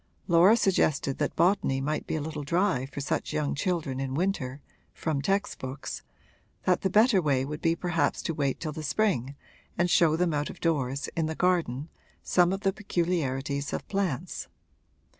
[0.27, 4.59] Laura suggested that botany might be a little dry for such young children in winter,
[4.95, 6.01] from text books
[6.63, 9.35] that the better way would be perhaps to wait till the spring
[9.77, 11.87] and show them out of doors, in the garden,
[12.23, 14.47] some of the peculiarities of plants.